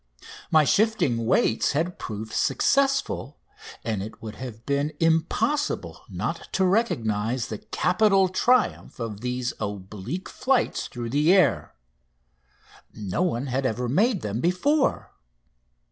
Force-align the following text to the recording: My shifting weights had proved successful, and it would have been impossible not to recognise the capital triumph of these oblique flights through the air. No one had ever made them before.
My 0.49 0.63
shifting 0.63 1.27
weights 1.27 1.73
had 1.73 1.99
proved 1.99 2.33
successful, 2.33 3.37
and 3.83 4.01
it 4.01 4.19
would 4.19 4.33
have 4.37 4.65
been 4.65 4.93
impossible 4.99 6.01
not 6.09 6.49
to 6.53 6.65
recognise 6.65 7.49
the 7.49 7.59
capital 7.59 8.27
triumph 8.27 8.99
of 8.99 9.21
these 9.21 9.53
oblique 9.59 10.27
flights 10.27 10.87
through 10.87 11.11
the 11.11 11.31
air. 11.31 11.75
No 12.91 13.21
one 13.21 13.45
had 13.45 13.63
ever 13.63 13.87
made 13.87 14.21
them 14.23 14.41
before. 14.41 15.11